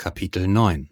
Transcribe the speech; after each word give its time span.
Kapitel 0.00 0.48
9 0.48 0.88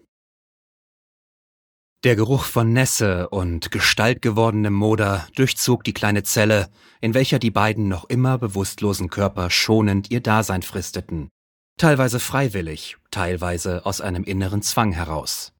Der 2.05 2.15
Geruch 2.15 2.45
von 2.45 2.75
Nässe 2.75 3.31
und 3.31 3.71
gestaltgewordenem 3.71 4.75
Moder 4.75 5.27
durchzog 5.35 5.83
die 5.83 5.95
kleine 5.95 6.25
Zelle, 6.25 6.69
in 7.01 7.15
welcher 7.15 7.39
die 7.39 7.51
beiden 7.51 7.89
noch 7.89 8.05
immer 8.11 8.37
bewusstlosen 8.37 9.09
Körper 9.09 9.49
schonend 9.49 10.11
ihr 10.11 10.21
Dasein 10.21 10.61
fristeten, 10.61 11.31
teilweise 11.79 12.21
freiwillig, 12.21 12.99
teilweise 13.11 13.87
aus 13.87 14.03
einem 14.03 14.25
inneren 14.25 14.61
Zwang 14.61 14.93
heraus. 14.93 15.55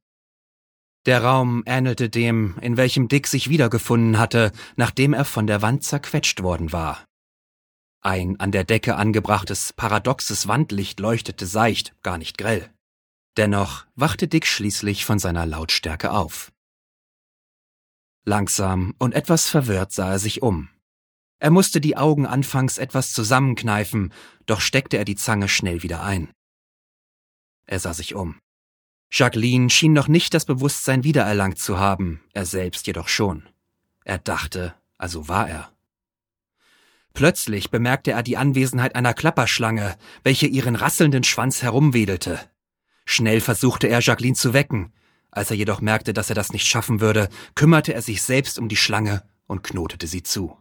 Der 1.07 1.25
Raum 1.25 1.63
ähnelte 1.65 2.11
dem, 2.11 2.59
in 2.61 2.77
welchem 2.77 3.09
Dick 3.09 3.27
sich 3.27 3.49
wiedergefunden 3.49 4.19
hatte, 4.19 4.53
nachdem 4.77 5.15
er 5.15 5.25
von 5.25 5.47
der 5.47 5.63
Wand 5.63 5.85
zerquetscht 5.85 6.43
worden 6.43 6.71
war. 6.73 7.03
Ein 8.03 8.39
an 8.41 8.53
der 8.53 8.65
Decke 8.65 8.97
angebrachtes, 8.97 9.73
paradoxes 9.73 10.49
Wandlicht 10.49 11.01
leuchtete 11.01 11.47
seicht, 11.47 11.95
gar 12.03 12.19
nicht 12.19 12.37
grell. 12.37 12.71
Dennoch 13.37 13.87
wachte 13.95 14.27
Dick 14.29 14.47
schließlich 14.47 15.05
von 15.05 15.19
seiner 15.19 15.47
Lautstärke 15.47 16.11
auf. 16.11 16.53
Langsam 18.25 18.95
und 18.99 19.15
etwas 19.15 19.49
verwirrt 19.49 19.93
sah 19.93 20.13
er 20.13 20.19
sich 20.19 20.43
um. 20.43 20.69
Er 21.39 21.51
musste 21.51 21.81
die 21.81 21.97
Augen 21.97 22.27
anfangs 22.27 22.79
etwas 22.79 23.13
zusammenkneifen, 23.13 24.13
doch 24.47 24.61
steckte 24.61 24.99
er 24.99 25.05
die 25.05 25.17
Zange 25.17 25.49
schnell 25.49 25.83
wieder 25.83 26.03
ein. 26.03 26.31
Er 27.67 27.79
sah 27.79 27.95
sich 27.95 28.15
um. 28.15 28.39
Jacqueline 29.11 29.71
schien 29.71 29.93
noch 29.93 30.09
nicht 30.09 30.35
das 30.35 30.45
Bewusstsein 30.45 31.05
wiedererlangt 31.05 31.59
zu 31.59 31.79
haben, 31.79 32.21
er 32.35 32.45
selbst 32.45 32.87
jedoch 32.87 33.09
schon. 33.09 33.49
Er 34.05 34.19
dachte, 34.19 34.75
also 34.99 35.29
war 35.29 35.49
er. 35.49 35.73
Plötzlich 37.15 37.71
bemerkte 37.71 38.13
er 38.13 38.23
die 38.23 38.37
Anwesenheit 38.37 38.95
einer 38.95 39.15
Klapperschlange, 39.15 39.97
welche 40.23 40.47
ihren 40.47 40.77
rasselnden 40.77 41.25
Schwanz 41.25 41.63
herumwedelte. 41.63 42.39
Schnell 43.11 43.41
versuchte 43.41 43.87
er, 43.87 44.01
Jacqueline 44.01 44.35
zu 44.35 44.53
wecken. 44.53 44.93
Als 45.31 45.51
er 45.51 45.57
jedoch 45.57 45.81
merkte, 45.81 46.13
dass 46.13 46.29
er 46.29 46.35
das 46.35 46.53
nicht 46.53 46.67
schaffen 46.67 47.01
würde, 47.01 47.31
kümmerte 47.55 47.95
er 47.95 48.03
sich 48.03 48.21
selbst 48.21 48.59
um 48.59 48.69
die 48.69 48.77
Schlange 48.77 49.23
und 49.47 49.65
knotete 49.65 50.07
sie 50.07 50.23
zu. 50.23 50.59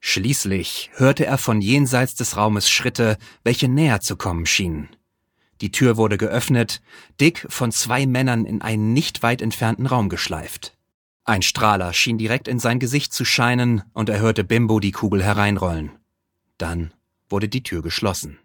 Schließlich 0.00 0.90
hörte 0.96 1.24
er 1.24 1.38
von 1.38 1.62
jenseits 1.62 2.14
des 2.14 2.36
Raumes 2.36 2.68
Schritte, 2.68 3.16
welche 3.42 3.68
näher 3.68 4.02
zu 4.02 4.16
kommen 4.16 4.44
schienen. 4.44 4.90
Die 5.62 5.72
Tür 5.72 5.96
wurde 5.96 6.18
geöffnet, 6.18 6.82
Dick 7.22 7.46
von 7.48 7.72
zwei 7.72 8.04
Männern 8.04 8.44
in 8.44 8.60
einen 8.60 8.92
nicht 8.92 9.22
weit 9.22 9.40
entfernten 9.40 9.86
Raum 9.86 10.10
geschleift. 10.10 10.76
Ein 11.24 11.40
Strahler 11.40 11.94
schien 11.94 12.18
direkt 12.18 12.48
in 12.48 12.58
sein 12.58 12.80
Gesicht 12.80 13.14
zu 13.14 13.24
scheinen, 13.24 13.82
und 13.94 14.10
er 14.10 14.20
hörte 14.20 14.44
Bimbo 14.44 14.78
die 14.78 14.92
Kugel 14.92 15.24
hereinrollen. 15.24 15.92
Dann 16.58 16.92
wurde 17.30 17.48
die 17.48 17.62
Tür 17.62 17.80
geschlossen. 17.80 18.38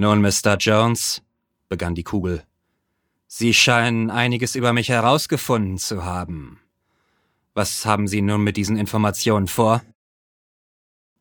Nun, 0.00 0.22
Mr. 0.22 0.56
Jones, 0.56 1.20
begann 1.68 1.94
die 1.94 2.04
Kugel, 2.04 2.42
Sie 3.26 3.52
scheinen 3.52 4.08
einiges 4.10 4.54
über 4.54 4.72
mich 4.72 4.88
herausgefunden 4.88 5.76
zu 5.76 6.06
haben. 6.06 6.58
Was 7.52 7.84
haben 7.84 8.08
Sie 8.08 8.22
nun 8.22 8.42
mit 8.42 8.56
diesen 8.56 8.78
Informationen 8.78 9.46
vor? 9.46 9.82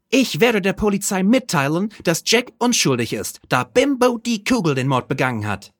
Ich 0.08 0.40
werde 0.40 0.62
der 0.62 0.72
Polizei 0.72 1.24
mitteilen, 1.24 1.90
dass 2.06 2.24
Jack 2.26 2.54
unschuldig 2.58 3.12
ist, 3.12 3.42
da 3.50 3.66
Bimbo 3.66 4.18
die 4.18 4.46
Kugel 4.46 4.76
den 4.76 4.88
Mord 4.88 5.10
begangen 5.10 5.46
hat. 5.46 5.74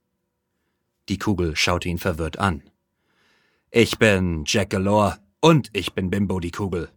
Die 1.08 1.20
Kugel 1.20 1.56
schaute 1.56 1.88
ihn 1.88 2.00
verwirrt 2.00 2.38
an. 2.38 2.64
Ich 3.72 3.98
bin 3.98 4.44
Jack 4.46 4.72
Galore 4.72 5.20
und 5.40 5.70
ich 5.72 5.94
bin 5.94 6.10
Bimbo 6.10 6.42
die 6.42 6.52
Kugel. 6.52 6.90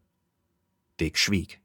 Dick 0.99 1.17
schwieg. 1.17 1.62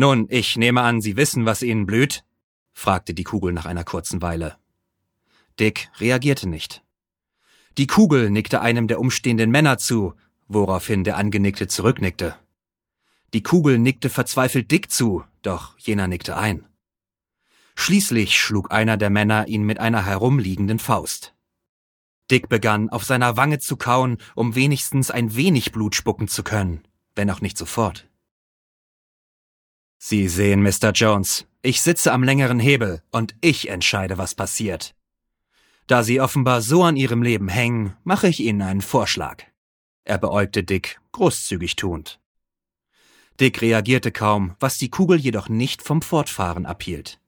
Nun, 0.00 0.28
ich 0.30 0.56
nehme 0.56 0.80
an, 0.80 1.02
Sie 1.02 1.18
wissen, 1.18 1.44
was 1.44 1.60
Ihnen 1.60 1.84
blüht? 1.84 2.24
fragte 2.72 3.12
die 3.12 3.22
Kugel 3.22 3.52
nach 3.52 3.66
einer 3.66 3.84
kurzen 3.84 4.22
Weile. 4.22 4.56
Dick 5.58 5.90
reagierte 5.98 6.48
nicht. 6.48 6.82
Die 7.76 7.86
Kugel 7.86 8.30
nickte 8.30 8.62
einem 8.62 8.88
der 8.88 8.98
umstehenden 8.98 9.50
Männer 9.50 9.76
zu, 9.76 10.14
woraufhin 10.48 11.04
der 11.04 11.18
Angenickte 11.18 11.68
zurücknickte. 11.68 12.34
Die 13.34 13.42
Kugel 13.42 13.78
nickte 13.78 14.08
verzweifelt 14.08 14.70
Dick 14.70 14.90
zu, 14.90 15.22
doch 15.42 15.76
jener 15.76 16.08
nickte 16.08 16.34
ein. 16.34 16.64
Schließlich 17.74 18.38
schlug 18.38 18.72
einer 18.72 18.96
der 18.96 19.10
Männer 19.10 19.48
ihn 19.48 19.64
mit 19.64 19.80
einer 19.80 20.06
herumliegenden 20.06 20.78
Faust. 20.78 21.34
Dick 22.30 22.48
begann, 22.48 22.88
auf 22.88 23.04
seiner 23.04 23.36
Wange 23.36 23.58
zu 23.58 23.76
kauen, 23.76 24.16
um 24.34 24.54
wenigstens 24.54 25.10
ein 25.10 25.36
wenig 25.36 25.72
Blut 25.72 25.94
spucken 25.94 26.26
zu 26.26 26.42
können, 26.42 26.88
wenn 27.14 27.30
auch 27.30 27.42
nicht 27.42 27.58
sofort. 27.58 28.09
Sie 30.02 30.28
sehen, 30.28 30.62
Mr. 30.62 30.92
Jones, 30.94 31.46
ich 31.60 31.82
sitze 31.82 32.12
am 32.12 32.22
längeren 32.22 32.58
Hebel 32.58 33.02
und 33.10 33.34
ich 33.42 33.68
entscheide, 33.68 34.16
was 34.16 34.34
passiert. 34.34 34.94
Da 35.86 36.02
Sie 36.02 36.22
offenbar 36.22 36.62
so 36.62 36.82
an 36.84 36.96
Ihrem 36.96 37.22
Leben 37.22 37.48
hängen, 37.48 37.94
mache 38.02 38.26
ich 38.26 38.40
Ihnen 38.40 38.62
einen 38.62 38.80
Vorschlag. 38.80 39.44
Er 40.04 40.16
beäugte 40.16 40.64
Dick, 40.64 40.98
großzügig 41.12 41.76
tuend. 41.76 42.18
Dick 43.40 43.60
reagierte 43.60 44.10
kaum, 44.10 44.56
was 44.58 44.78
die 44.78 44.88
Kugel 44.88 45.18
jedoch 45.18 45.50
nicht 45.50 45.82
vom 45.82 46.00
Fortfahren 46.00 46.64
abhielt. 46.64 47.20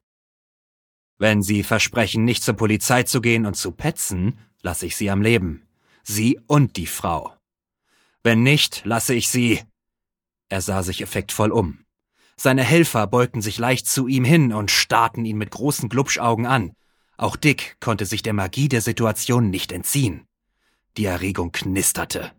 Wenn 1.18 1.42
Sie 1.42 1.64
versprechen, 1.64 2.24
nicht 2.24 2.42
zur 2.42 2.54
Polizei 2.54 3.02
zu 3.02 3.20
gehen 3.20 3.44
und 3.44 3.54
zu 3.54 3.72
petzen, 3.72 4.38
lasse 4.62 4.86
ich 4.86 4.96
Sie 4.96 5.10
am 5.10 5.20
Leben. 5.20 5.66
Sie 6.04 6.40
und 6.46 6.78
die 6.78 6.86
Frau. 6.86 7.36
Wenn 8.22 8.42
nicht, 8.42 8.82
lasse 8.86 9.14
ich 9.14 9.28
Sie. 9.28 9.60
Er 10.48 10.62
sah 10.62 10.82
sich 10.82 11.02
effektvoll 11.02 11.52
um. 11.52 11.84
Seine 12.36 12.64
Helfer 12.64 13.06
beugten 13.06 13.42
sich 13.42 13.58
leicht 13.58 13.86
zu 13.86 14.08
ihm 14.08 14.24
hin 14.24 14.52
und 14.52 14.70
starrten 14.70 15.24
ihn 15.24 15.38
mit 15.38 15.50
großen 15.50 15.88
Glubschaugen 15.88 16.46
an. 16.46 16.72
Auch 17.16 17.36
Dick 17.36 17.76
konnte 17.80 18.06
sich 18.06 18.22
der 18.22 18.32
Magie 18.32 18.68
der 18.68 18.80
Situation 18.80 19.50
nicht 19.50 19.72
entziehen. 19.72 20.26
Die 20.96 21.04
Erregung 21.04 21.52
knisterte. 21.52 22.32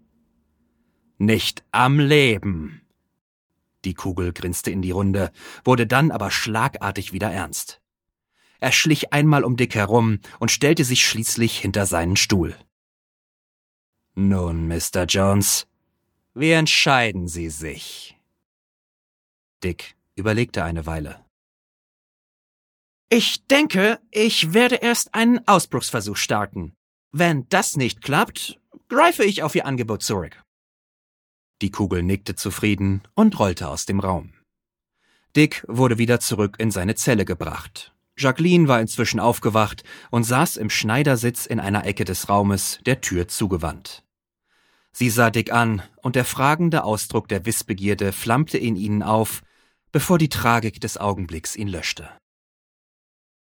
Nicht 1.17 1.63
am 1.71 1.99
Leben. 1.99 2.81
Die 3.85 3.93
Kugel 3.93 4.33
grinste 4.33 4.71
in 4.71 4.81
die 4.81 4.91
Runde, 4.91 5.31
wurde 5.63 5.87
dann 5.87 6.11
aber 6.11 6.31
schlagartig 6.31 7.13
wieder 7.13 7.31
ernst. 7.31 7.81
Er 8.59 8.71
schlich 8.71 9.11
einmal 9.11 9.43
um 9.43 9.57
Dick 9.57 9.75
herum 9.75 10.19
und 10.39 10.51
stellte 10.51 10.85
sich 10.85 11.05
schließlich 11.05 11.59
hinter 11.59 11.85
seinen 11.85 12.15
Stuhl. 12.15 12.55
Nun, 14.15 14.67
Mr. 14.67 15.05
Jones, 15.07 15.67
wie 16.33 16.51
entscheiden 16.51 17.27
Sie 17.27 17.49
sich? 17.49 18.17
Dick 19.63 19.95
überlegte 20.15 20.63
eine 20.63 20.85
Weile. 20.85 21.23
Ich 23.09 23.45
denke, 23.47 23.99
ich 24.11 24.53
werde 24.53 24.75
erst 24.75 25.13
einen 25.13 25.47
Ausbruchsversuch 25.47 26.17
starten. 26.17 26.73
Wenn 27.11 27.47
das 27.49 27.77
nicht 27.77 28.01
klappt, 28.01 28.59
greife 28.89 29.23
ich 29.23 29.43
auf 29.43 29.55
Ihr 29.55 29.65
Angebot 29.65 30.01
zurück. 30.01 30.43
Die 31.61 31.71
Kugel 31.71 32.03
nickte 32.03 32.35
zufrieden 32.35 33.03
und 33.13 33.37
rollte 33.39 33.69
aus 33.69 33.85
dem 33.85 33.99
Raum. 33.99 34.33
Dick 35.35 35.63
wurde 35.67 35.97
wieder 35.97 36.19
zurück 36.19 36.57
in 36.59 36.71
seine 36.71 36.95
Zelle 36.95 37.25
gebracht. 37.25 37.93
Jacqueline 38.17 38.67
war 38.67 38.81
inzwischen 38.81 39.19
aufgewacht 39.19 39.83
und 40.11 40.23
saß 40.23 40.57
im 40.57 40.69
Schneidersitz 40.69 41.45
in 41.45 41.59
einer 41.59 41.85
Ecke 41.85 42.05
des 42.05 42.29
Raumes, 42.29 42.79
der 42.85 43.01
Tür 43.01 43.27
zugewandt. 43.27 44.03
Sie 44.91 45.09
sah 45.09 45.31
Dick 45.31 45.51
an, 45.51 45.81
und 46.03 46.15
der 46.15 46.25
fragende 46.25 46.83
Ausdruck 46.83 47.27
der 47.27 47.45
Wissbegierde 47.47 48.11
flammte 48.11 48.59
in 48.59 48.75
ihnen 48.75 49.01
auf, 49.01 49.41
bevor 49.93 50.17
die 50.17 50.27
Tragik 50.27 50.81
des 50.81 50.97
Augenblicks 50.97 51.55
ihn 51.55 51.69
löschte. 51.69 52.09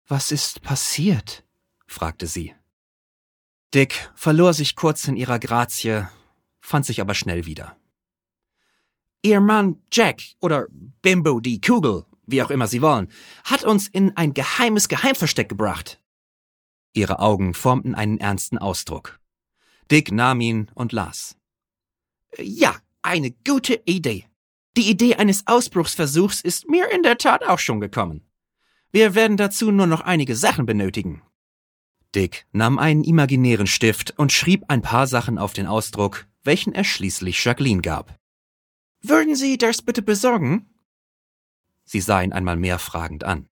Was 0.07 0.31
ist 0.31 0.61
passiert? 0.61 1.45
fragte 1.87 2.27
sie. 2.27 2.53
Dick 3.73 4.11
verlor 4.15 4.53
sich 4.53 4.75
kurz 4.75 5.07
in 5.07 5.15
ihrer 5.15 5.39
Grazie, 5.39 6.07
fand 6.59 6.85
sich 6.85 6.99
aber 6.99 7.13
schnell 7.13 7.45
wieder. 7.45 7.77
Ihr 9.21 9.39
Mann 9.39 9.81
Jack 9.91 10.21
oder 10.41 10.67
Bimbo 11.01 11.39
die 11.39 11.61
Kugel, 11.61 12.05
wie 12.25 12.41
auch 12.41 12.49
immer 12.49 12.67
Sie 12.67 12.81
wollen, 12.81 13.09
hat 13.45 13.63
uns 13.63 13.87
in 13.87 14.17
ein 14.17 14.33
geheimes 14.33 14.89
Geheimversteck 14.89 15.47
gebracht. 15.47 16.01
Ihre 16.93 17.19
Augen 17.19 17.53
formten 17.53 17.95
einen 17.95 18.17
ernsten 18.17 18.57
Ausdruck. 18.57 19.19
Dick 19.91 20.11
nahm 20.11 20.41
ihn 20.41 20.69
und 20.73 20.91
las. 20.91 21.37
Ja, 22.37 22.75
eine 23.01 23.31
gute 23.31 23.81
Idee. 23.85 24.27
Die 24.75 24.89
Idee 24.89 25.15
eines 25.15 25.45
Ausbruchsversuchs 25.45 26.41
ist 26.41 26.67
mir 26.67 26.91
in 26.91 27.03
der 27.03 27.17
Tat 27.17 27.43
auch 27.43 27.59
schon 27.59 27.79
gekommen. 27.79 28.21
Wir 28.91 29.15
werden 29.15 29.37
dazu 29.37 29.71
nur 29.71 29.87
noch 29.87 30.01
einige 30.01 30.35
Sachen 30.35 30.65
benötigen. 30.65 31.21
Dick 32.15 32.45
nahm 32.51 32.79
einen 32.79 33.03
imaginären 33.03 33.67
Stift 33.67 34.17
und 34.17 34.31
schrieb 34.31 34.65
ein 34.67 34.81
paar 34.81 35.07
Sachen 35.07 35.37
auf 35.37 35.53
den 35.53 35.67
Ausdruck, 35.67 36.27
welchen 36.43 36.73
er 36.73 36.83
schließlich 36.83 37.43
Jacqueline 37.43 37.81
gab. 37.81 38.15
Würden 39.01 39.35
Sie 39.35 39.57
das 39.57 39.81
bitte 39.81 40.01
besorgen? 40.01 40.69
Sie 41.85 41.99
sah 41.99 42.21
ihn 42.21 42.33
einmal 42.33 42.55
mehr 42.55 42.79
fragend 42.79 43.23
an. 43.23 43.47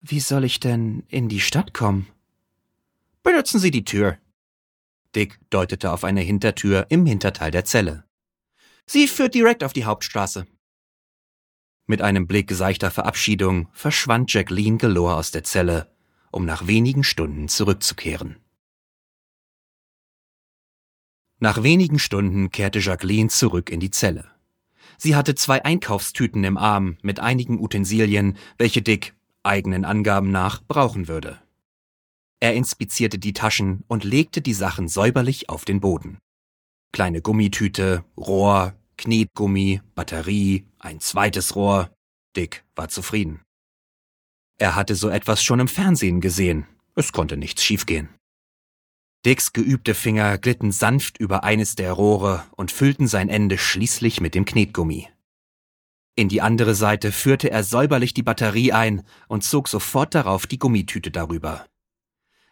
Wie 0.00 0.20
soll 0.20 0.44
ich 0.44 0.58
denn 0.58 1.04
in 1.08 1.28
die 1.28 1.40
Stadt 1.40 1.72
kommen? 1.72 2.08
Benutzen 3.22 3.60
Sie 3.60 3.70
die 3.70 3.84
Tür. 3.84 4.18
Dick 5.14 5.38
deutete 5.50 5.92
auf 5.92 6.04
eine 6.04 6.22
Hintertür 6.22 6.86
im 6.88 7.06
Hinterteil 7.06 7.50
der 7.50 7.64
Zelle. 7.64 8.04
Sie 8.86 9.08
führt 9.08 9.34
direkt 9.34 9.64
auf 9.64 9.72
die 9.72 9.84
Hauptstraße. 9.84 10.46
Mit 11.86 12.02
einem 12.02 12.26
Blick 12.26 12.52
seichter 12.52 12.90
Verabschiedung 12.90 13.68
verschwand 13.72 14.32
Jacqueline 14.32 14.78
Galore 14.78 15.16
aus 15.16 15.30
der 15.30 15.44
Zelle, 15.44 15.94
um 16.30 16.44
nach 16.44 16.66
wenigen 16.66 17.04
Stunden 17.04 17.48
zurückzukehren. 17.48 18.36
Nach 21.38 21.62
wenigen 21.64 21.98
Stunden 21.98 22.50
kehrte 22.50 22.78
Jacqueline 22.78 23.28
zurück 23.28 23.68
in 23.68 23.80
die 23.80 23.90
Zelle. 23.90 24.30
Sie 24.96 25.16
hatte 25.16 25.34
zwei 25.34 25.64
Einkaufstüten 25.64 26.44
im 26.44 26.56
Arm 26.56 26.98
mit 27.02 27.18
einigen 27.18 27.58
Utensilien, 27.58 28.36
welche 28.58 28.80
Dick, 28.80 29.14
eigenen 29.42 29.84
Angaben 29.84 30.30
nach, 30.30 30.62
brauchen 30.62 31.08
würde. 31.08 31.42
Er 32.38 32.54
inspizierte 32.54 33.18
die 33.18 33.32
Taschen 33.32 33.82
und 33.88 34.04
legte 34.04 34.40
die 34.40 34.54
Sachen 34.54 34.86
säuberlich 34.86 35.48
auf 35.48 35.64
den 35.64 35.80
Boden. 35.80 36.18
Kleine 36.92 37.22
Gummitüte, 37.22 38.04
Rohr, 38.18 38.74
Knetgummi, 38.98 39.80
Batterie, 39.94 40.66
ein 40.78 41.00
zweites 41.00 41.56
Rohr. 41.56 41.90
Dick 42.36 42.64
war 42.76 42.88
zufrieden. 42.88 43.40
Er 44.58 44.74
hatte 44.76 44.94
so 44.94 45.08
etwas 45.08 45.42
schon 45.42 45.60
im 45.60 45.68
Fernsehen 45.68 46.20
gesehen. 46.20 46.66
Es 46.94 47.12
konnte 47.12 47.38
nichts 47.38 47.64
schiefgehen. 47.64 48.10
Dicks 49.24 49.52
geübte 49.52 49.94
Finger 49.94 50.36
glitten 50.36 50.70
sanft 50.70 51.18
über 51.18 51.44
eines 51.44 51.76
der 51.76 51.92
Rohre 51.92 52.44
und 52.56 52.70
füllten 52.70 53.06
sein 53.06 53.28
Ende 53.28 53.56
schließlich 53.56 54.20
mit 54.20 54.34
dem 54.34 54.44
Knetgummi. 54.44 55.08
In 56.14 56.28
die 56.28 56.42
andere 56.42 56.74
Seite 56.74 57.10
führte 57.10 57.50
er 57.50 57.64
säuberlich 57.64 58.12
die 58.12 58.22
Batterie 58.22 58.72
ein 58.72 59.02
und 59.28 59.44
zog 59.44 59.68
sofort 59.68 60.14
darauf 60.14 60.46
die 60.46 60.58
Gummitüte 60.58 61.10
darüber. 61.10 61.64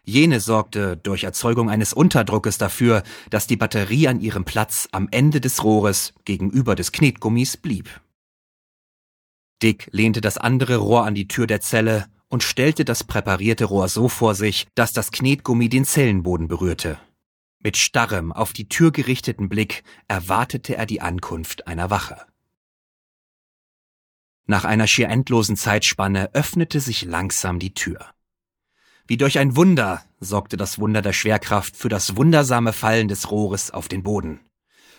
Jene 0.03 0.39
sorgte 0.39 0.97
durch 0.97 1.23
Erzeugung 1.23 1.69
eines 1.69 1.93
Unterdruckes 1.93 2.57
dafür, 2.57 3.03
dass 3.29 3.47
die 3.47 3.57
Batterie 3.57 4.07
an 4.07 4.19
ihrem 4.19 4.45
Platz 4.45 4.87
am 4.91 5.07
Ende 5.11 5.41
des 5.41 5.63
Rohres 5.63 6.13
gegenüber 6.25 6.75
des 6.75 6.91
Knetgummis 6.91 7.57
blieb. 7.57 8.01
Dick 9.61 9.89
lehnte 9.91 10.21
das 10.21 10.37
andere 10.39 10.77
Rohr 10.77 11.05
an 11.05 11.13
die 11.13 11.27
Tür 11.27 11.45
der 11.45 11.61
Zelle 11.61 12.07
und 12.29 12.41
stellte 12.41 12.83
das 12.83 13.03
präparierte 13.03 13.65
Rohr 13.65 13.89
so 13.89 14.09
vor 14.09 14.33
sich, 14.33 14.67
dass 14.73 14.91
das 14.93 15.11
Knetgummi 15.11 15.69
den 15.69 15.85
Zellenboden 15.85 16.47
berührte. 16.47 16.97
Mit 17.59 17.77
starrem, 17.77 18.31
auf 18.31 18.53
die 18.53 18.69
Tür 18.69 18.91
gerichteten 18.91 19.49
Blick 19.49 19.83
erwartete 20.07 20.75
er 20.77 20.87
die 20.87 21.01
Ankunft 21.01 21.67
einer 21.67 21.91
Wache. 21.91 22.17
Nach 24.47 24.65
einer 24.65 24.87
schier 24.87 25.09
endlosen 25.09 25.55
Zeitspanne 25.55 26.33
öffnete 26.33 26.79
sich 26.79 27.03
langsam 27.03 27.59
die 27.59 27.75
Tür. 27.75 28.07
Wie 29.11 29.17
durch 29.17 29.39
ein 29.39 29.57
Wunder 29.57 30.01
sorgte 30.21 30.55
das 30.55 30.79
Wunder 30.79 31.01
der 31.01 31.11
Schwerkraft 31.11 31.75
für 31.75 31.89
das 31.89 32.15
wundersame 32.15 32.71
Fallen 32.71 33.09
des 33.09 33.29
Rohres 33.29 33.69
auf 33.69 33.89
den 33.89 34.03
Boden. 34.03 34.39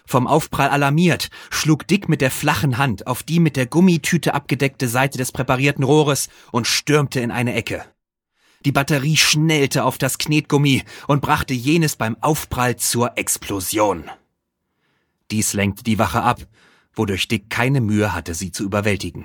Vom 0.05 0.27
Aufprall 0.27 0.69
alarmiert, 0.69 1.31
schlug 1.49 1.87
Dick 1.89 2.11
mit 2.11 2.21
der 2.21 2.31
flachen 2.31 2.77
Hand 2.77 3.07
auf 3.07 3.23
die 3.23 3.41
mit 3.41 3.57
der 3.57 3.65
Gummitüte 3.65 4.35
abgedeckte 4.35 4.87
Seite 4.87 5.17
des 5.17 5.33
präparierten 5.33 5.83
Rohres 5.83 6.29
und 6.51 6.67
stürmte 6.67 7.21
in 7.21 7.31
eine 7.31 7.55
Ecke. 7.55 7.87
Die 8.67 8.73
Batterie 8.73 9.17
schnellte 9.17 9.83
auf 9.83 9.97
das 9.97 10.19
Knetgummi 10.19 10.83
und 11.09 11.23
brachte 11.23 11.55
jenes 11.55 11.97
beim 11.97 12.19
Aufprall 12.21 12.77
zur 12.77 13.17
Explosion. 13.17 14.11
Dies 15.31 15.55
lenkte 15.55 15.85
die 15.85 15.99
Wache 15.99 16.23
ab, 16.23 16.47
wodurch 16.93 17.29
Dick 17.29 17.49
keine 17.49 17.81
Mühe 17.81 18.13
hatte, 18.13 18.35
sie 18.35 18.53
zu 18.53 18.63
überwältigen. 18.63 19.25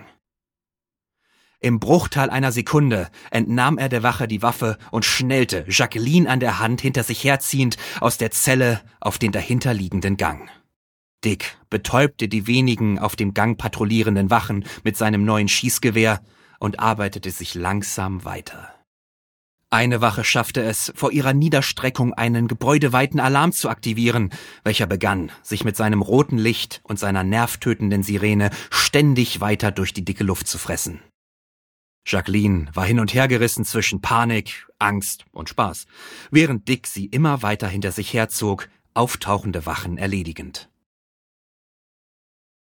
Im 1.59 1.79
Bruchteil 1.79 2.29
einer 2.29 2.51
Sekunde 2.51 3.09
entnahm 3.31 3.79
er 3.79 3.89
der 3.89 4.03
Wache 4.03 4.27
die 4.27 4.43
Waffe 4.43 4.77
und 4.91 5.05
schnellte, 5.05 5.65
Jacqueline 5.67 6.29
an 6.29 6.39
der 6.39 6.59
Hand 6.59 6.81
hinter 6.81 7.03
sich 7.03 7.23
herziehend, 7.23 7.77
aus 7.99 8.17
der 8.17 8.29
Zelle 8.29 8.81
auf 8.99 9.17
den 9.17 9.31
dahinterliegenden 9.31 10.17
Gang. 10.17 10.49
Dick 11.25 11.57
betäubte 11.71 12.27
die 12.27 12.45
wenigen 12.45 12.99
auf 12.99 13.15
dem 13.15 13.33
Gang 13.33 13.57
patrouillierenden 13.57 14.29
Wachen 14.29 14.65
mit 14.83 14.97
seinem 14.97 15.25
neuen 15.25 15.47
Schießgewehr 15.47 16.21
und 16.59 16.79
arbeitete 16.79 17.31
sich 17.31 17.55
langsam 17.55 18.23
weiter. 18.23 18.73
Eine 19.69 19.99
Wache 19.99 20.23
schaffte 20.23 20.61
es, 20.61 20.93
vor 20.95 21.11
ihrer 21.11 21.33
Niederstreckung 21.33 22.13
einen 22.13 22.47
gebäudeweiten 22.47 23.19
Alarm 23.19 23.51
zu 23.51 23.67
aktivieren, 23.67 24.29
welcher 24.63 24.85
begann, 24.85 25.31
sich 25.41 25.65
mit 25.65 25.75
seinem 25.75 26.01
roten 26.01 26.37
Licht 26.37 26.81
und 26.83 26.99
seiner 26.99 27.23
nervtötenden 27.23 28.03
Sirene 28.03 28.51
ständig 28.69 29.41
weiter 29.41 29.71
durch 29.71 29.91
die 29.91 30.05
dicke 30.05 30.23
Luft 30.23 30.47
zu 30.47 30.57
fressen. 30.57 31.01
Jacqueline 32.07 32.69
war 32.73 32.85
hin 32.85 33.01
und 33.01 33.13
her 33.13 33.27
gerissen 33.27 33.65
zwischen 33.65 34.01
Panik, 34.01 34.65
Angst 34.79 35.25
und 35.31 35.49
Spaß, 35.49 35.85
während 36.31 36.67
Dick 36.69 36.87
sie 36.87 37.05
immer 37.05 37.41
weiter 37.41 37.67
hinter 37.67 37.91
sich 37.91 38.13
herzog, 38.13 38.69
auftauchende 38.93 39.65
Wachen 39.65 39.97
erledigend. 39.97 40.69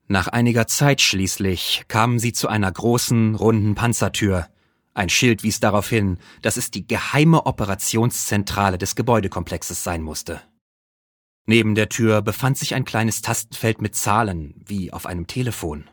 Nach 0.07 0.29
einiger 0.29 0.67
Zeit 0.67 1.03
schließlich 1.03 1.85
kamen 1.89 2.19
sie 2.19 2.33
zu 2.33 2.49
einer 2.49 2.73
großen, 2.73 3.35
runden 3.35 3.75
Panzertür. 3.75 4.49
Ein 4.95 5.11
Schild 5.11 5.43
wies 5.43 5.61
darauf 5.61 5.91
hin, 5.91 6.19
dass 6.41 6.57
es 6.57 6.71
die 6.71 6.87
geheime 6.87 7.45
Operationszentrale 7.45 8.79
des 8.79 8.97
Gebäudekomplexes 8.97 9.85
sein 9.85 10.01
musste. 10.01 10.41
Neben 11.45 11.75
der 11.75 11.91
Tür 11.91 12.23
befand 12.23 12.57
sich 12.57 12.75
ein 12.75 12.87
kleines 12.87 13.21
Tastenfeld 13.21 13.83
mit 13.83 13.95
Zahlen, 13.95 14.55
wie 14.67 14.93
auf 14.93 15.05
einem 15.05 15.27
Telefon. 15.27 15.85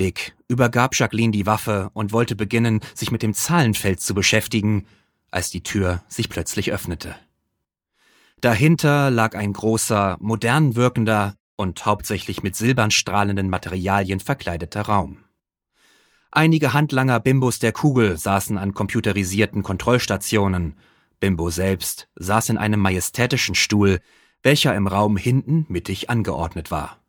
Dick 0.00 0.34
übergab 0.48 0.96
Jacqueline 0.96 1.30
die 1.30 1.46
Waffe 1.46 1.90
und 1.92 2.12
wollte 2.12 2.34
beginnen, 2.34 2.80
sich 2.94 3.12
mit 3.12 3.22
dem 3.22 3.34
Zahlenfeld 3.34 4.00
zu 4.00 4.14
beschäftigen, 4.14 4.86
als 5.30 5.50
die 5.50 5.62
Tür 5.62 6.02
sich 6.08 6.30
plötzlich 6.30 6.72
öffnete. 6.72 7.14
Dahinter 8.40 9.10
lag 9.10 9.36
ein 9.36 9.52
großer, 9.52 10.16
modern 10.18 10.74
wirkender 10.74 11.34
und 11.56 11.84
hauptsächlich 11.84 12.42
mit 12.42 12.56
silbern 12.56 12.90
strahlenden 12.90 13.50
Materialien 13.50 14.18
verkleideter 14.18 14.82
Raum. 14.82 15.18
Einige 16.32 16.72
Handlanger 16.72 17.20
Bimbos 17.20 17.58
der 17.58 17.72
Kugel 17.72 18.16
saßen 18.16 18.56
an 18.56 18.72
computerisierten 18.72 19.62
Kontrollstationen. 19.62 20.78
Bimbo 21.18 21.50
selbst 21.50 22.08
saß 22.16 22.48
in 22.48 22.56
einem 22.56 22.80
majestätischen 22.80 23.54
Stuhl, 23.54 24.00
welcher 24.42 24.74
im 24.74 24.86
Raum 24.86 25.18
hinten 25.18 25.66
mittig 25.68 26.08
angeordnet 26.08 26.70
war. 26.70 26.99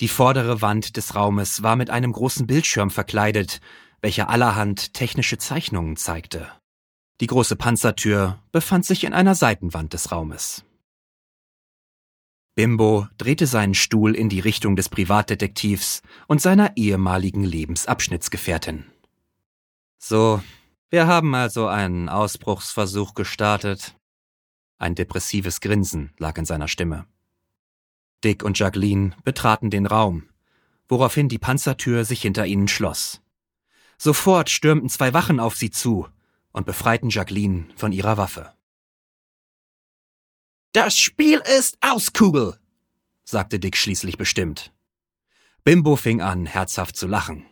Die 0.00 0.08
vordere 0.08 0.60
Wand 0.60 0.96
des 0.96 1.14
Raumes 1.14 1.62
war 1.62 1.76
mit 1.76 1.90
einem 1.90 2.12
großen 2.12 2.46
Bildschirm 2.46 2.90
verkleidet, 2.90 3.60
welcher 4.02 4.28
allerhand 4.28 4.92
technische 4.92 5.38
Zeichnungen 5.38 5.96
zeigte. 5.96 6.50
Die 7.20 7.26
große 7.26 7.56
Panzertür 7.56 8.38
befand 8.52 8.84
sich 8.84 9.04
in 9.04 9.14
einer 9.14 9.34
Seitenwand 9.34 9.94
des 9.94 10.12
Raumes. 10.12 10.64
Bimbo 12.54 13.06
drehte 13.18 13.46
seinen 13.46 13.74
Stuhl 13.74 14.14
in 14.14 14.28
die 14.28 14.40
Richtung 14.40 14.76
des 14.76 14.88
Privatdetektivs 14.88 16.02
und 16.26 16.40
seiner 16.40 16.76
ehemaligen 16.76 17.44
Lebensabschnittsgefährtin. 17.44 18.84
So, 19.98 20.42
wir 20.90 21.06
haben 21.06 21.34
also 21.34 21.68
einen 21.68 22.08
Ausbruchsversuch 22.08 23.14
gestartet. 23.14 23.96
Ein 24.78 24.94
depressives 24.94 25.60
Grinsen 25.60 26.12
lag 26.18 26.36
in 26.38 26.44
seiner 26.44 26.68
Stimme. 26.68 27.06
Dick 28.24 28.42
und 28.42 28.58
Jacqueline 28.58 29.14
betraten 29.24 29.70
den 29.70 29.86
Raum, 29.86 30.28
woraufhin 30.88 31.28
die 31.28 31.38
Panzertür 31.38 32.04
sich 32.04 32.22
hinter 32.22 32.46
ihnen 32.46 32.68
schloss. 32.68 33.20
Sofort 33.98 34.50
stürmten 34.50 34.88
zwei 34.88 35.14
Wachen 35.14 35.40
auf 35.40 35.56
sie 35.56 35.70
zu 35.70 36.08
und 36.52 36.66
befreiten 36.66 37.10
Jacqueline 37.10 37.68
von 37.76 37.92
ihrer 37.92 38.16
Waffe. 38.16 38.52
Das 40.72 40.98
Spiel 40.98 41.42
ist 41.58 41.78
aus, 41.80 42.12
Kugel, 42.12 42.58
sagte 43.24 43.58
Dick 43.58 43.76
schließlich 43.76 44.18
bestimmt. 44.18 44.72
Bimbo 45.64 45.96
fing 45.96 46.20
an, 46.20 46.46
herzhaft 46.46 46.96
zu 46.96 47.06
lachen. 47.06 47.46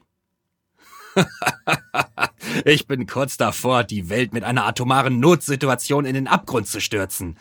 ich 2.65 2.87
bin 2.87 3.07
kurz 3.07 3.37
davor, 3.37 3.85
die 3.85 4.09
Welt 4.09 4.33
mit 4.33 4.45
einer 4.45 4.67
atomaren 4.67 5.21
Notsituation 5.21 6.05
in 6.05 6.15
den 6.15 6.29
Abgrund 6.29 6.69
zu 6.69 6.81
stürzen. 6.81 7.39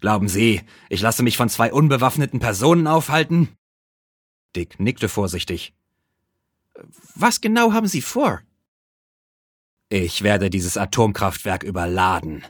Glauben 0.00 0.28
Sie, 0.28 0.62
ich 0.88 1.00
lasse 1.00 1.22
mich 1.22 1.36
von 1.36 1.48
zwei 1.48 1.72
unbewaffneten 1.72 2.40
Personen 2.40 2.86
aufhalten? 2.86 3.48
Dick 4.54 4.78
nickte 4.78 5.08
vorsichtig. 5.08 5.74
Was 7.14 7.40
genau 7.40 7.72
haben 7.72 7.86
Sie 7.86 8.02
vor? 8.02 8.42
Ich 9.88 10.22
werde 10.22 10.50
dieses 10.50 10.76
Atomkraftwerk 10.76 11.62
überladen. 11.62 12.44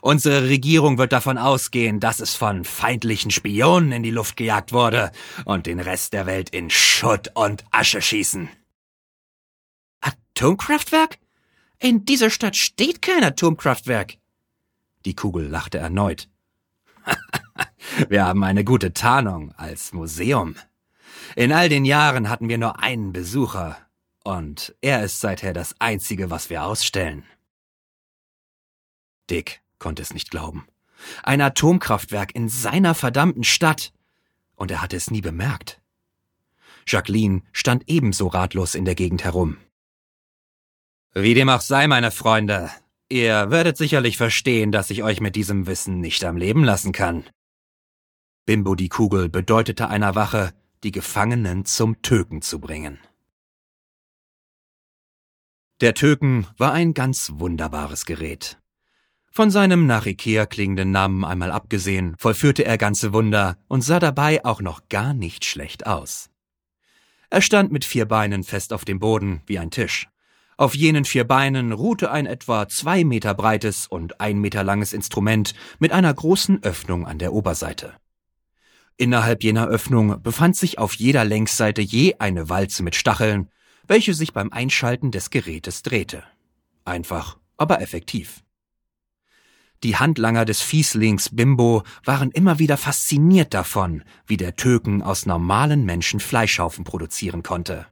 Unsere 0.00 0.48
Regierung 0.48 0.98
wird 0.98 1.12
davon 1.12 1.38
ausgehen, 1.38 1.98
dass 1.98 2.20
es 2.20 2.34
von 2.34 2.64
feindlichen 2.64 3.30
Spionen 3.30 3.92
in 3.92 4.02
die 4.02 4.10
Luft 4.10 4.36
gejagt 4.36 4.72
wurde 4.72 5.10
und 5.44 5.66
den 5.66 5.80
Rest 5.80 6.12
der 6.12 6.26
Welt 6.26 6.50
in 6.50 6.70
Schutt 6.70 7.30
und 7.34 7.64
Asche 7.72 8.00
schießen. 8.00 8.48
Atomkraftwerk? 10.00 11.18
In 11.78 12.04
dieser 12.04 12.30
Stadt 12.30 12.56
steht 12.56 13.02
kein 13.02 13.24
Atomkraftwerk. 13.24 14.18
Die 15.04 15.16
Kugel 15.16 15.48
lachte 15.48 15.78
erneut. 15.78 16.28
wir 18.08 18.24
haben 18.24 18.44
eine 18.44 18.64
gute 18.64 18.92
Tarnung 18.92 19.52
als 19.56 19.92
Museum. 19.92 20.56
In 21.36 21.52
all 21.52 21.68
den 21.68 21.84
Jahren 21.84 22.28
hatten 22.28 22.48
wir 22.48 22.58
nur 22.58 22.80
einen 22.80 23.12
Besucher, 23.12 23.78
und 24.24 24.74
er 24.80 25.02
ist 25.02 25.20
seither 25.20 25.52
das 25.52 25.74
Einzige, 25.80 26.30
was 26.30 26.48
wir 26.48 26.64
ausstellen. 26.64 27.24
Dick 29.30 29.62
konnte 29.78 30.02
es 30.02 30.14
nicht 30.14 30.30
glauben. 30.30 30.66
Ein 31.22 31.40
Atomkraftwerk 31.40 32.34
in 32.34 32.48
seiner 32.48 32.94
verdammten 32.94 33.44
Stadt. 33.44 33.92
Und 34.54 34.70
er 34.70 34.80
hatte 34.80 34.96
es 34.96 35.10
nie 35.10 35.20
bemerkt. 35.20 35.80
Jacqueline 36.86 37.42
stand 37.52 37.84
ebenso 37.88 38.28
ratlos 38.28 38.74
in 38.74 38.84
der 38.84 38.94
Gegend 38.94 39.24
herum. 39.24 39.58
Wie 41.14 41.34
dem 41.34 41.48
auch 41.48 41.60
sei, 41.60 41.88
meine 41.88 42.10
Freunde, 42.10 42.70
ihr 43.12 43.50
werdet 43.50 43.76
sicherlich 43.76 44.16
verstehen, 44.16 44.72
dass 44.72 44.90
ich 44.90 45.02
euch 45.02 45.20
mit 45.20 45.36
diesem 45.36 45.66
Wissen 45.66 46.00
nicht 46.00 46.24
am 46.24 46.36
Leben 46.36 46.64
lassen 46.64 46.92
kann. 46.92 47.24
Bimbo 48.46 48.74
die 48.74 48.88
Kugel 48.88 49.28
bedeutete 49.28 49.88
einer 49.88 50.14
Wache, 50.14 50.52
die 50.82 50.90
Gefangenen 50.90 51.64
zum 51.64 52.02
Töken 52.02 52.42
zu 52.42 52.58
bringen. 52.58 52.98
Der 55.80 55.94
Töken 55.94 56.46
war 56.58 56.72
ein 56.72 56.94
ganz 56.94 57.32
wunderbares 57.34 58.04
Gerät. 58.06 58.58
Von 59.30 59.50
seinem 59.50 59.86
nach 59.86 60.06
Ikea 60.06 60.46
klingenden 60.46 60.90
Namen 60.90 61.24
einmal 61.24 61.50
abgesehen, 61.50 62.14
vollführte 62.18 62.64
er 62.64 62.78
ganze 62.78 63.12
Wunder 63.12 63.56
und 63.68 63.82
sah 63.82 63.98
dabei 63.98 64.44
auch 64.44 64.60
noch 64.60 64.88
gar 64.88 65.14
nicht 65.14 65.44
schlecht 65.44 65.86
aus. 65.86 66.30
Er 67.30 67.40
stand 67.40 67.72
mit 67.72 67.84
vier 67.84 68.04
Beinen 68.04 68.44
fest 68.44 68.72
auf 68.72 68.84
dem 68.84 68.98
Boden 68.98 69.40
wie 69.46 69.58
ein 69.58 69.70
Tisch. 69.70 70.11
Auf 70.62 70.76
jenen 70.76 71.04
vier 71.04 71.24
Beinen 71.24 71.72
ruhte 71.72 72.12
ein 72.12 72.24
etwa 72.24 72.68
zwei 72.68 73.02
Meter 73.02 73.34
breites 73.34 73.88
und 73.88 74.20
ein 74.20 74.38
Meter 74.38 74.62
langes 74.62 74.92
Instrument 74.92 75.54
mit 75.80 75.90
einer 75.90 76.14
großen 76.14 76.62
Öffnung 76.62 77.04
an 77.04 77.18
der 77.18 77.32
Oberseite. 77.32 77.94
Innerhalb 78.96 79.42
jener 79.42 79.66
Öffnung 79.66 80.22
befand 80.22 80.56
sich 80.56 80.78
auf 80.78 80.94
jeder 80.94 81.24
Längsseite 81.24 81.82
je 81.82 82.14
eine 82.20 82.48
Walze 82.48 82.84
mit 82.84 82.94
Stacheln, 82.94 83.50
welche 83.88 84.14
sich 84.14 84.32
beim 84.32 84.52
Einschalten 84.52 85.10
des 85.10 85.30
Gerätes 85.30 85.82
drehte. 85.82 86.22
Einfach, 86.84 87.38
aber 87.56 87.80
effektiv. 87.80 88.44
Die 89.82 89.96
Handlanger 89.96 90.44
des 90.44 90.60
Fieslings 90.60 91.30
Bimbo 91.34 91.82
waren 92.04 92.30
immer 92.30 92.60
wieder 92.60 92.76
fasziniert 92.76 93.52
davon, 93.52 94.04
wie 94.28 94.36
der 94.36 94.54
Töken 94.54 95.02
aus 95.02 95.26
normalen 95.26 95.84
Menschen 95.84 96.20
Fleischhaufen 96.20 96.84
produzieren 96.84 97.42
konnte. 97.42 97.88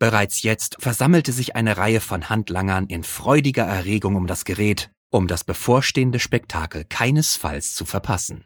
Bereits 0.00 0.42
jetzt 0.42 0.78
versammelte 0.80 1.30
sich 1.30 1.56
eine 1.56 1.76
Reihe 1.76 2.00
von 2.00 2.30
Handlangern 2.30 2.86
in 2.86 3.04
freudiger 3.04 3.64
Erregung 3.64 4.16
um 4.16 4.26
das 4.26 4.46
Gerät, 4.46 4.90
um 5.10 5.28
das 5.28 5.44
bevorstehende 5.44 6.18
Spektakel 6.18 6.86
keinesfalls 6.88 7.74
zu 7.74 7.84
verpassen. 7.84 8.42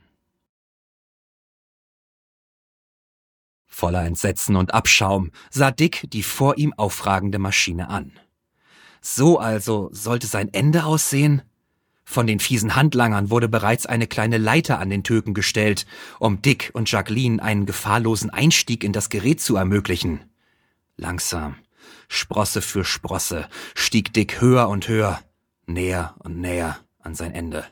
Voller 3.68 4.04
Entsetzen 4.04 4.56
und 4.56 4.75
Abschaum 4.75 5.30
sah 5.49 5.70
Dick 5.70 6.08
die 6.11 6.25
vor 6.25 6.58
ihm 6.58 6.73
aufragende 6.73 7.38
Maschine 7.38 7.88
an. 7.88 8.18
So 9.00 9.38
also 9.38 9.90
sollte 9.92 10.26
sein 10.26 10.52
Ende 10.52 10.84
aussehen? 10.84 11.42
Von 12.04 12.26
den 12.26 12.40
fiesen 12.40 12.75
Handlangern 12.75 13.30
wurde 13.30 13.49
bereits 13.49 13.87
eine 13.87 14.08
kleine 14.08 14.38
Leiter 14.38 14.80
an 14.80 14.90
den 14.90 15.04
Töken 15.04 15.34
gestellt, 15.34 15.87
um 16.18 16.42
Dick 16.42 16.73
und 16.75 16.90
Jacqueline 16.90 17.40
einen 17.40 17.64
gefahrlosen 17.64 18.30
Einstieg 18.30 18.82
in 18.82 18.92
das 18.92 19.08
Gerät 19.08 19.40
zu 19.40 19.54
ermöglichen. 19.54 20.33
Langsam, 20.96 21.56
Sprosse 22.08 22.62
für 22.62 22.84
Sprosse, 22.84 23.48
stieg 23.74 24.12
Dick 24.12 24.40
höher 24.40 24.68
und 24.68 24.88
höher, 24.88 25.20
näher 25.66 26.14
und 26.18 26.40
näher 26.40 26.78
an 27.00 27.14
sein 27.14 27.32
Ende. 27.32 27.66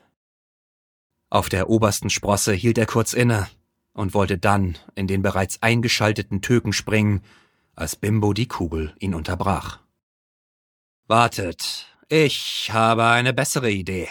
Auf 1.31 1.49
der 1.49 1.71
obersten 1.71 2.11
Sprosse 2.11 2.52
hielt 2.52 2.79
er 2.79 2.87
kurz 2.87 3.12
inne 3.12 3.49
und 3.93 4.14
wollte 4.14 4.38
dann 4.38 4.76
in 4.95 5.07
den 5.07 5.23
bereits 5.23 5.62
eingeschalteten 5.62 6.43
Töken 6.43 6.73
springen, 6.73 7.23
als 7.75 7.97
Bimbo 7.97 8.33
die 8.33 8.49
Kugel 8.49 8.95
ihn 8.99 9.14
unterbrach. 9.14 9.79
Wartet, 11.07 11.87
ich 12.09 12.71
habe 12.73 13.07
eine 13.07 13.33
bessere 13.33 13.71
Idee. 13.71 14.09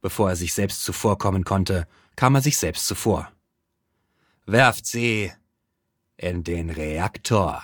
Bevor 0.00 0.30
er 0.30 0.36
sich 0.36 0.54
selbst 0.54 0.84
zuvorkommen 0.84 1.44
konnte, 1.44 1.86
kam 2.16 2.34
er 2.34 2.40
sich 2.40 2.58
selbst 2.58 2.86
zuvor. 2.86 3.30
Werft 4.46 4.86
sie 4.86 5.32
in 6.16 6.42
den 6.42 6.70
Reaktor. 6.70 7.62